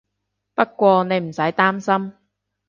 [0.55, 2.13] 不過你唔使擔心